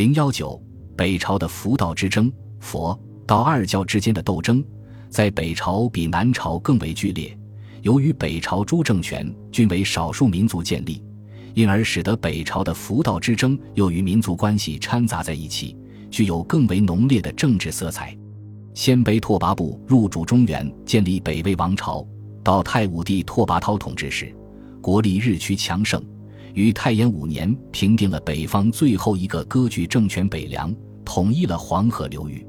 [0.00, 0.58] 零幺九，
[0.96, 4.64] 北朝的佛道之争，佛道二教之间的斗争，
[5.10, 7.38] 在北朝比南朝更为剧烈。
[7.82, 11.04] 由于北朝诸政权均为少数民族建立，
[11.52, 15.76] 因而使得北朝的佛道之争又与民族关系掺杂在一起，
[16.10, 18.16] 具有更为浓烈的政治色彩。
[18.72, 22.02] 鲜卑拓跋部入主中原，建立北魏王朝，
[22.42, 24.34] 到太武帝拓跋焘统治时，
[24.80, 26.02] 国力日趋强盛。
[26.54, 30.74] 于太延五年平定了北方最后一个割据政权北凉，
[31.04, 32.46] 统一了黄河流域。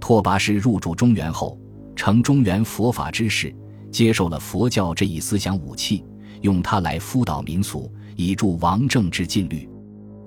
[0.00, 1.58] 拓跋氏入主中原后，
[1.96, 3.54] 成中原佛法之事，
[3.90, 6.04] 接受了佛教这一思想武器，
[6.42, 9.68] 用它来辅导民俗，以助王政之禁律。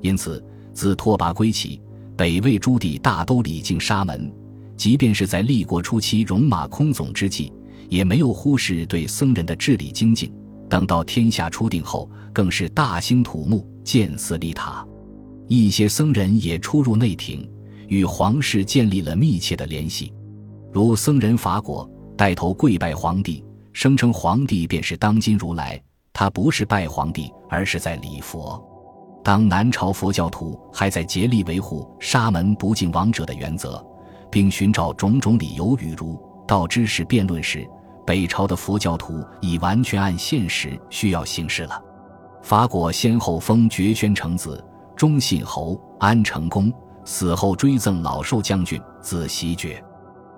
[0.01, 0.43] 因此，
[0.73, 1.81] 自拓跋归起，
[2.15, 4.31] 北魏诸帝大都礼敬沙门，
[4.75, 7.51] 即便是在立国初期戎马倥偬之际，
[7.89, 10.31] 也没有忽视对僧人的治理精进。
[10.69, 14.85] 等到天下初定后，更是大兴土木，建寺立塔，
[15.47, 17.49] 一些僧人也出入内廷，
[17.87, 20.13] 与皇室建立了密切的联系。
[20.73, 28.61] 如僧人法果带头跪拜皇帝，声称皇帝便是当今如来，他不是拜皇帝，而是在礼佛。
[29.23, 33.85] 当南朝佛教徒还在竭力维护沙门不敬王者的原则，
[34.31, 37.67] 并寻找种种理由与儒道知识辩论时，
[38.07, 41.83] 北朝的佛教徒已完全按现实需要行事了。
[42.41, 44.63] 法果先后封觉宣成子、
[44.95, 46.71] 忠信侯、安成公，
[47.03, 49.83] 死后追赠老寿将军，字袭觉。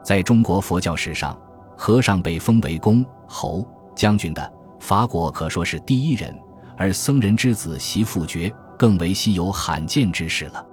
[0.03, 1.39] 在中国佛教史上，
[1.77, 3.63] 和尚被封为公、侯、
[3.95, 6.35] 将军的法果可说是第一人，
[6.75, 10.65] 而僧人之子袭父爵更为稀有罕见之事了。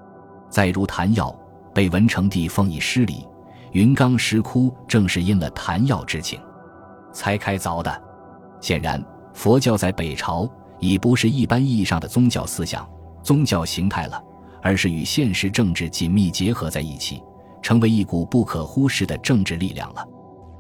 [0.49, 1.31] 再如谭耀
[1.75, 3.29] 被文成帝封以失礼，
[3.73, 6.41] 云冈石窟正是因了谭耀之情。
[7.17, 8.03] 才开凿的，
[8.61, 10.47] 显然佛教在北朝
[10.79, 12.87] 已不是一般意义上的宗教思想、
[13.23, 14.23] 宗教形态了，
[14.61, 17.23] 而是与现实政治紧密结合在一起，
[17.63, 20.07] 成为一股不可忽视的政治力量了。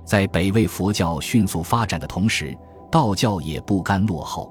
[0.03, 2.57] 在北魏佛教迅速发展的同时，
[2.91, 4.51] 道教也不甘落后。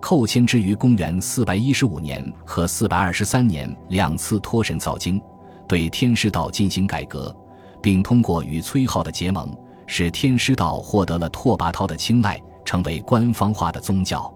[0.00, 5.22] 寇谦之于公元四百一十五年和四百二十三年两次托神造经，
[5.68, 7.34] 对天师道进行改革，
[7.80, 9.48] 并通过与崔浩的结盟。
[9.86, 14.32] 使天师道获得了拓跋焘的青睐，成为官方化的宗教。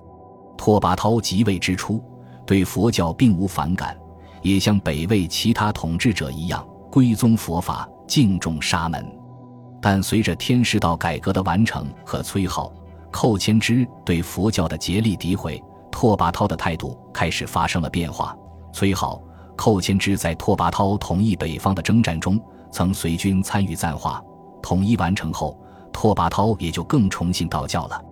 [0.57, 2.03] 拓跋焘即位之初，
[2.47, 3.97] 对佛教并无反感，
[4.43, 9.05] 也像北魏其他统治者一样归宗佛法，敬重沙门。
[9.81, 12.73] 但随着天师道改革的完成和崔浩、
[13.11, 18.37] 寇谦之对佛教的竭力诋毁，拓跋焘的态度开始发生了变化。
[18.73, 19.21] 崔浩、
[19.57, 22.39] 寇谦之在拓跋焘统一北方的征战中，
[22.71, 24.23] 曾随军参与赞化。
[24.63, 25.59] 统一完成后，
[25.93, 28.03] 拓跋焘也就更崇信道教了。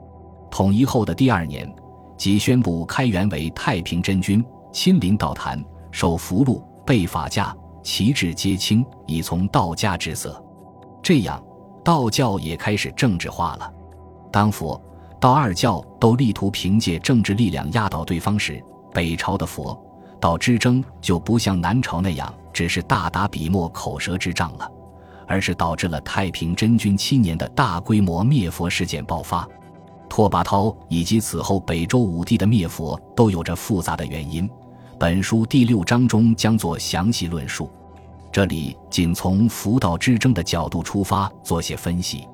[0.51, 1.71] 统一后的第二年，
[2.17, 10.43] 即宣布开元为太平真君，亲临道坛，受符箓，备法驾，旗帜皆青，以从道家之色。
[11.03, 11.43] 这样，
[11.85, 13.73] 道教也开始政治化了。
[14.33, 14.81] 当佛
[15.21, 19.79] 道二教都力图凭借政治力量压倒对方时，北朝的佛
[20.21, 24.71] 道之争就不像南朝那样，只是大打笔墨、口舌之仗了。
[25.29, 29.47] 而是导致了太平真君七年的大规模灭佛事件爆发。
[30.09, 34.49] 拓跋焘以及此后北周武帝的灭佛都有着复杂的原因。
[34.99, 37.71] 本书第六章中将做详细论述，
[38.33, 42.27] 这里仅从佛道之争的角度出发做些分析。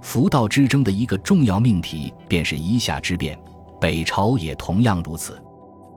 [0.00, 3.36] 佛道之争的一个重要命题便是夷夏之变，
[3.80, 5.42] 北朝也同样如此。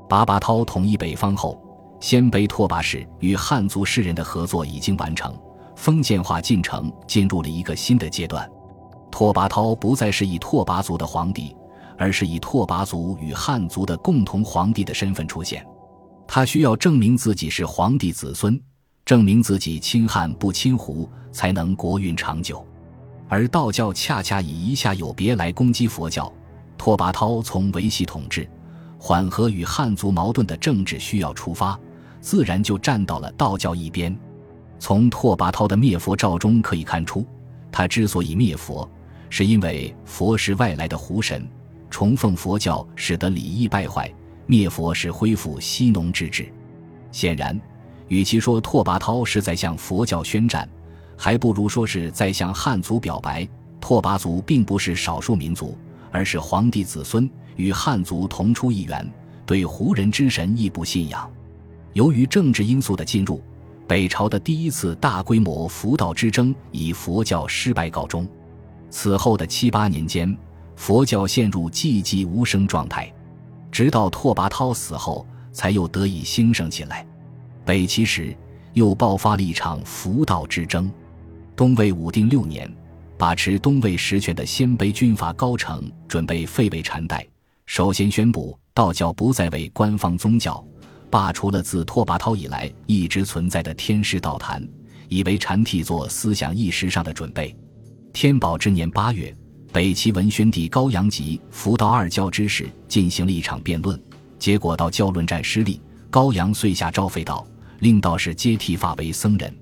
[0.10, 1.62] 拔拔焘统一北方后，
[2.00, 5.38] 鲜卑拓跋氏与汉族士人的合作已经完成。
[5.78, 8.50] 封建化进程进入了一个新的阶段，
[9.12, 11.56] 拓跋焘不再是以拓跋族的皇帝，
[12.00, 15.66] 而是以拓跋族与汉族的共同皇帝的身份出现。
[16.28, 18.60] 他需要证明自己是皇帝子孙，
[19.06, 22.66] 证明自己亲汉不亲胡，才能国运长久。
[23.30, 26.34] 而道教恰恰以一下有别来攻击佛教，
[26.76, 28.50] 拓跋焘从维系统治、
[28.98, 31.80] 缓和与汉族矛盾的政治需要出发，
[32.20, 34.18] 自然就站到了道教一边。
[34.80, 37.26] 从拓跋焘的灭佛诏中可以看出，
[37.72, 38.88] 他之所以灭佛，
[39.30, 41.48] 是因为佛是外来的狐神，
[41.90, 44.08] 崇奉佛教使得礼仪败坏；
[44.46, 46.48] 灭佛是恢复西农之治。
[47.12, 47.60] 显然，
[48.08, 50.70] 与其说拓跋焘是在向佛教宣战，
[51.18, 53.48] 还不如说是在向汉族表白：
[53.82, 55.76] 拓跋族并不是少数民族，
[56.12, 59.12] 而是皇帝子孙，与汉族同出一源，
[59.46, 61.28] 对胡人之神亦不信仰。
[61.94, 63.42] 由于政治因素的进入。
[63.88, 68.28] 北朝的第一次大规模佛道之争以佛教失败告终，
[68.90, 70.38] 此后的七八年间，
[70.76, 73.12] 佛教陷入寂寂无声状态，
[73.72, 77.08] 直到拓跋焘死后，才又得以兴盛起来。
[77.64, 78.36] 北齐时，
[78.74, 80.92] 又爆发了一场佛道之争。
[81.56, 82.70] 东魏武定六年，
[83.18, 87.26] 把持东魏实权的鲜卑军阀高澄准备废魏禅代，
[87.66, 90.62] 首先宣布道教不再为官方宗教，
[91.10, 94.66] 罢除了自拓跋焘以来一直存在的天师道坛，
[95.10, 97.56] 以为禅替做思想意识上的准备。
[98.14, 99.36] 天宝之年八月，
[99.72, 104.00] 北齐文宣帝高阳及佛道二教之士进行了一场辩论，
[104.40, 107.46] 结果到教论战失利，高阳遂下诏废道，
[107.80, 109.56] 令道士皆剃发为僧人。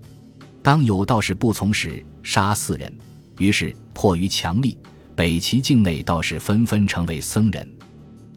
[0.64, 2.92] 当有道士不从时，杀四人。
[3.38, 4.78] 于是迫于强力，
[5.14, 7.70] 北齐境内道士纷纷成为僧人。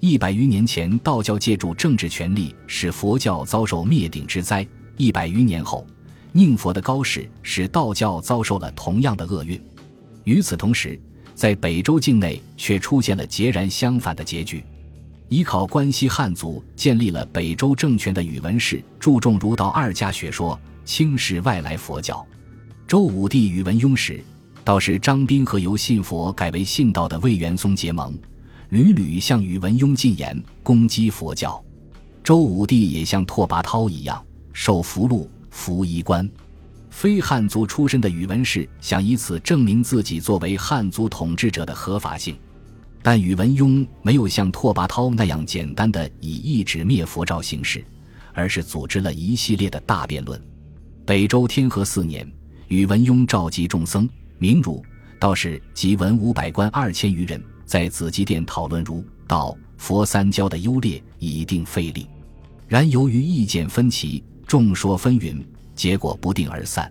[0.00, 4.64] 一百余年前，道教借助政治权力，使佛教遭受灭顶之灾；
[4.96, 5.84] 一百余年后，
[6.32, 9.60] 宁佛的高士使道教遭受了同样的厄运。
[10.24, 11.00] 与此同时，
[11.34, 14.62] 在北周境内却出现了截然相反的结局。
[15.28, 20.58] 依靠关西汉族建立了北周政权的宇文氏，注重儒道二家学说。
[20.84, 22.26] 轻视外来佛教。
[22.86, 24.24] 周武帝宇文邕时，
[24.64, 28.18] 道士张斌和由信佛改为信道的魏元松结盟，
[28.70, 31.62] 屡屡向宇文邕进言，攻击佛教。
[32.22, 34.22] 周武帝也像拓跋焘一样，
[34.52, 36.28] 受俘虏、服衣冠。
[36.90, 42.36] 非汉族出身的宇文氏想以此证明自己作为汉族统治者的合法性，
[43.02, 47.82] 但宇文邕没有像拓跋焘那样简单的以一纸灭佛诏行事，
[48.34, 50.38] 而是组织了一系列的大辩论。
[51.06, 52.30] 北周天和四年，
[52.66, 54.06] 宇文邕召集众僧、
[54.36, 54.84] 名儒、
[55.18, 62.06] 道士及文武百官二千余人，在紫极殿讨论儒、道、佛三教的优劣，以定废立。
[62.66, 65.44] 然由于意见分歧，众说纷纭，
[65.74, 66.90] 结果不定而散。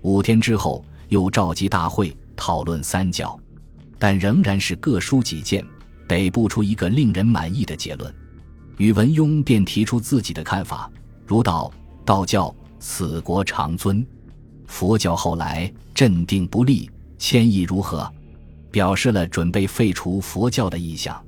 [0.00, 3.38] 五天之后，又召集大会讨论三教，
[3.98, 5.62] 但仍然是各抒己见，
[6.08, 8.12] 得不出一个令人满意的结论。
[8.78, 10.90] 宇文邕便提出自己的看法：
[11.26, 11.70] 儒道、
[12.06, 12.52] 道教。
[12.78, 14.06] 此国长尊，
[14.66, 18.10] 佛教后来镇定不立，迁意如何？
[18.76, 21.18] 表示了准备废除佛教的意向，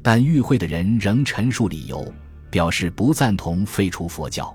[0.00, 2.06] 但与会的人仍陈述理由，
[2.52, 4.54] 表示不赞同废除佛教。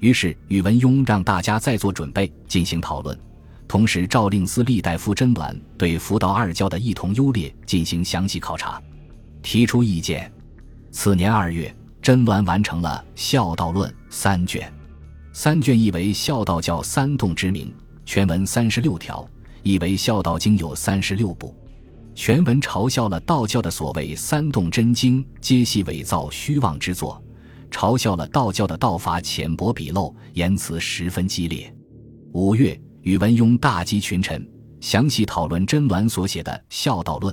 [0.00, 3.16] 于是宇文邕让大家再做准备，进行讨论，
[3.68, 8.82] 同时诏令司隶大夫甄鸾对佛道二教的异同优劣进行详细考察，
[9.40, 10.28] 提出意见。
[10.90, 11.72] 次年二月，
[12.02, 14.68] 甄鸾完成了《孝道论》三卷。
[15.32, 17.72] 三卷意为孝道教三洞之名，
[18.04, 19.24] 全文三十六条，
[19.62, 21.54] 意为孝道经有三十六部。
[22.18, 27.22] 全文嘲笑了道教的所谓三洞真经，皆系伪造虚妄之作，
[27.70, 31.72] 嘲笑了道教的道法浅薄鄙陋，言辞十分激烈。
[32.32, 34.44] 五月，宇文邕大集群臣，
[34.80, 37.32] 详细讨论甄鸾所写的《孝道论》，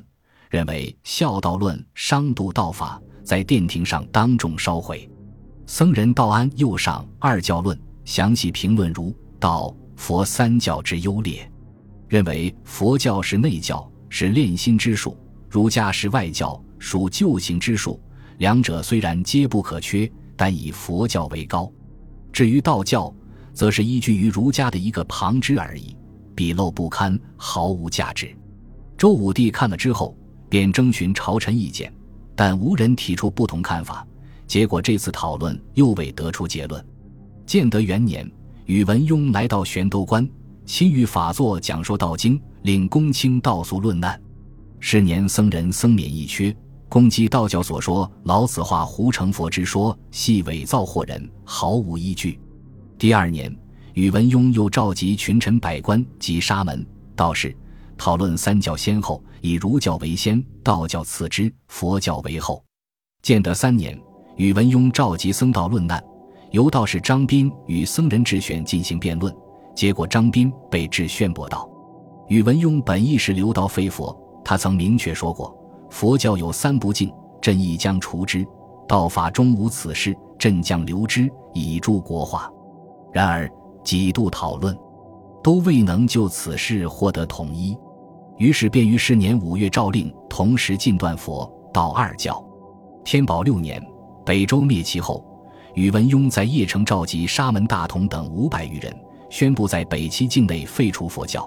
[0.51, 5.09] 认为《孝道论》伤度道法，在殿庭上当众烧毁。
[5.65, 7.75] 僧人道安又上《二教论》。
[8.05, 11.51] 详细评论儒、道、佛三教之优劣，
[12.07, 15.15] 认为佛教是内教，是炼心之术；
[15.49, 17.99] 儒家是外教，属救行之术。
[18.37, 21.71] 两者虽然皆不可缺，但以佛教为高。
[22.33, 23.13] 至于道教，
[23.53, 25.95] 则是依据于儒家的一个旁支而已，
[26.35, 28.35] 鄙陋不堪，毫无价值。
[28.97, 30.17] 周武帝看了之后，
[30.49, 31.93] 便征询朝臣意见，
[32.35, 34.05] 但无人提出不同看法。
[34.47, 36.85] 结果这次讨论又未得出结论。
[37.45, 38.29] 建德元年，
[38.65, 40.27] 宇文邕来到玄都关，
[40.65, 44.19] 亲御法座讲说道经，令公卿道俗论难。
[44.79, 46.55] 是年僧人僧免一缺，
[46.89, 52.39] 攻击道教所说老子化胡成佛之说系伪造惑人，毫无依据。
[52.97, 53.55] 第二年，
[53.93, 56.83] 宇文邕又召集群臣百官及沙门
[57.15, 57.55] 道士，
[57.95, 62.63] 讨论三教先后，以儒教为先，道教次之，佛教为后。
[63.21, 63.99] 建德三年，
[64.35, 66.03] 宇文邕召集僧道论难。
[66.51, 69.33] 由道士张斌与僧人智选进行辩论，
[69.75, 71.69] 结果张斌被智炫驳道
[72.27, 75.55] ：“宇文邕本意是留道非佛，他曾明确说过，
[75.89, 78.45] 佛教有三不敬，朕亦将除之；
[78.87, 82.49] 道法中无此事，朕将留之，以助国化。
[83.11, 83.51] 然而
[83.83, 84.75] 几度讨论，
[85.43, 87.77] 都未能就此事获得统一，
[88.37, 92.41] 于是便于是年五月诏令同时禁断佛道二教。
[93.03, 93.85] 天宝六年，
[94.25, 95.23] 北周灭齐后。
[95.75, 98.97] 宇文邕在邺城召集沙门大同等五百余人，
[99.35, 101.45] 宣布在北齐境内废除佛教。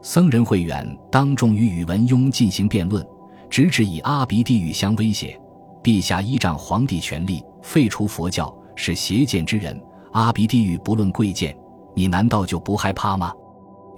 [0.00, 3.06] 僧人慧远当众与宇文邕进行辩论，
[3.50, 5.38] 直指以阿鼻地狱相威胁。
[5.82, 9.78] 陛下依仗皇帝权力废除佛教，是邪见之人。
[10.12, 11.54] 阿鼻地狱不论贵贱，
[11.94, 13.30] 你难道就不害怕吗？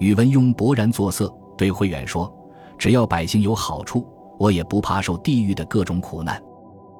[0.00, 2.28] 宇文邕勃然作色，对慧远说
[2.76, 4.04] ：“只要百姓有好处，
[4.40, 6.42] 我也不怕受地狱的各种苦难。”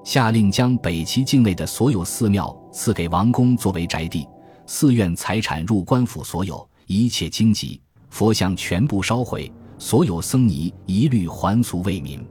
[0.07, 4.29] 下令将北齐境内的所有寺庙赐给王公作为宅地，
[4.73, 12.25] 寺院财产入官府所有，一切经籍佛像全部烧毁，所有僧尼一律还俗为民。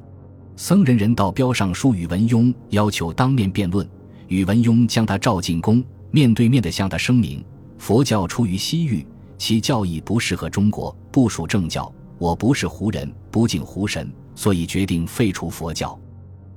[0.56, 3.88] 僧人人道标上书宇文邕，要求当面辩论。
[4.30, 7.44] 宇文邕将他召进宫，面对面的向他声明：
[7.78, 9.06] 佛教出于西域，
[9.38, 11.94] 其教义不适合中国，不属正教。
[12.18, 16.00] 我不是胡人，不敬胡神，所以决定废除佛教。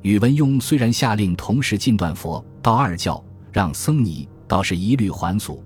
[0.02, 5.60] 宇文邕虽然下令同时禁断佛道二教，让僧尼倒是一律还俗。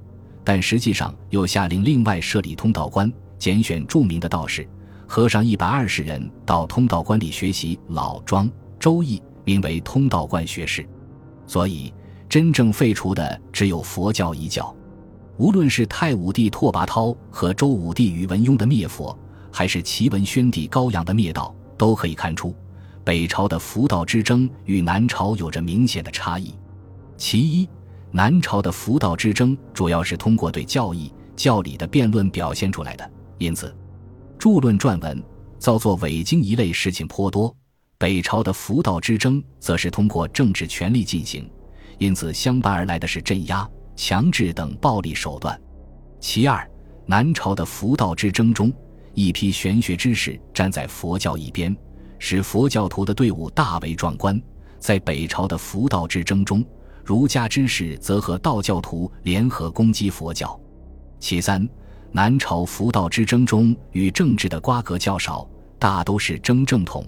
[0.46, 4.64] 但实际上又下令另外设立通道观，拣选著名的道士、
[5.04, 8.46] 和尚一百二十人到通道观里学习《老庄》
[8.78, 10.88] 《周易》，名为通道观学士。
[11.48, 11.92] 所以，
[12.28, 14.72] 真正废除的只有佛教一教。
[15.36, 19.18] 无论是太武帝拓跋焘和周武帝宇文邕的灭佛，
[19.50, 22.54] 还是齐文宣帝高阳的灭道，都可以看出，
[23.02, 26.54] 北朝的佛道之争与南朝有着明显的差异。
[27.16, 27.68] 其一。
[28.16, 33.76] 南朝的佛道之争主要是通过对教义、教理的辩论表现出来的，因此，
[34.38, 35.22] 著论撰文、
[35.58, 37.54] 造作伪经一类事情颇多。
[37.98, 41.46] 北朝的佛道之争则是通过政治权力进行，
[41.98, 45.60] 因此相伴而来的是镇压、强制等暴力手段。
[46.18, 46.66] 其二，
[47.04, 48.72] 南朝的佛道之争中，
[49.12, 51.76] 一批玄学知识站在佛教一边，
[52.18, 54.40] 使佛教徒的队伍大为壮观。
[54.78, 56.64] 在北朝的佛道之争中，
[57.06, 60.58] 儒家之士则和道教徒联合攻击佛教。
[61.20, 61.66] 其三，
[62.10, 65.48] 南朝佛道之争中与政治的瓜葛较少，
[65.78, 67.04] 大都是争正统；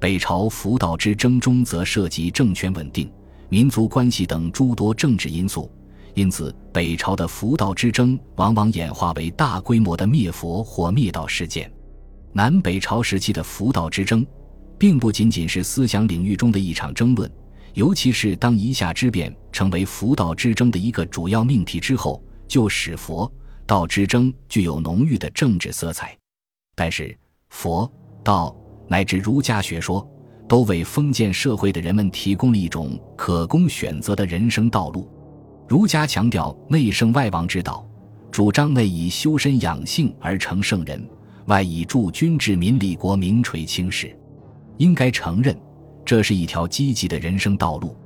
[0.00, 3.12] 北朝佛道之争中则涉及政权稳定、
[3.50, 5.70] 民族关系等诸多政治因素，
[6.14, 11.70] 因此北朝的佛道之争往往演化为大规模的灭佛或灭道事件。
[12.32, 14.26] 南北朝时期的佛道之争，
[14.78, 17.30] 并不仅仅是思想领域中的一场争论。
[17.74, 23.30] 尤其是当夷夏之变成为佛道之争的一个主要命题之后，就使佛
[23.66, 26.16] 道之争具有浓郁的政治色彩。
[26.76, 27.16] 但是，
[27.50, 27.90] 佛
[28.22, 28.56] 道
[28.88, 30.08] 乃至儒家学说，
[30.48, 35.10] 都为封建社会的人们提供了一种可供选择的人生道路。
[35.66, 37.84] 儒家强调内圣外王之道，
[38.30, 41.04] 主张内以修身养性而成圣人，
[41.46, 44.16] 外以助君治民立国名垂青史。
[44.76, 45.58] 应该承认。
[46.04, 47.96] 这是一条积极的人生道路，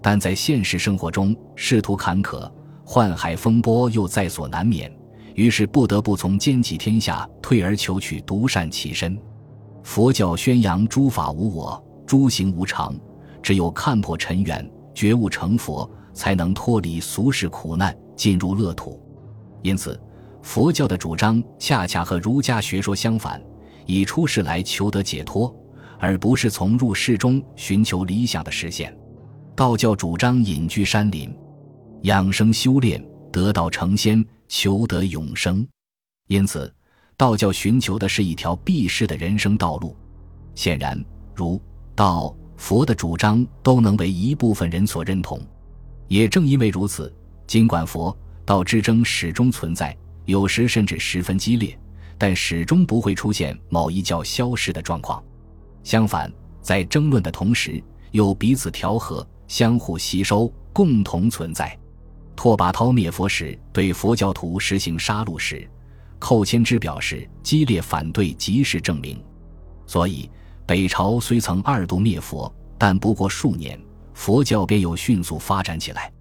[0.00, 2.50] 但在现实生活中，仕途坎坷，
[2.86, 4.90] 宦海风波又在所难免，
[5.34, 9.18] 于是不得不从兼济天下退而求取独善其身。
[9.82, 12.94] 佛教宣扬诸法无我，诸行无常，
[13.42, 19.00] 只有看破尘缘，觉悟成佛，才能脱离俗世苦难，进入乐土。
[19.62, 20.00] 因此，
[20.40, 23.42] 佛教的主张恰恰和儒家学说相反，
[23.86, 25.52] 以出世来求得解脱。
[26.00, 28.96] 而不是从入世中寻求理想的实现。
[29.54, 31.32] 道教主张隐居山林，
[32.02, 35.64] 养生修炼，得道成仙，求得永生。
[36.28, 36.72] 因此，
[37.16, 39.94] 道教寻求的是一条避世的人生道路。
[40.54, 40.98] 显然，
[41.34, 41.60] 儒、
[41.94, 45.38] 道、佛的主张都能为一部分人所认同。
[46.08, 47.14] 也正因为如此，
[47.46, 48.16] 尽管佛
[48.46, 51.78] 道之争始终存在，有时甚至十分激烈，
[52.16, 55.22] 但始终不会出现某一教消失的状况。
[55.82, 61.76] 相反，在争论的同时，又彼此调和、相互吸收、共同存在。
[62.36, 65.68] 拓跋焘灭佛时，对佛教徒实行杀戮时，
[66.18, 69.22] 寇谦之表示激烈反对，及时证明。
[69.86, 70.30] 所以，
[70.66, 73.78] 北朝虽曾二度灭佛，但不过数年，
[74.14, 76.12] 佛教便又迅速发展起来。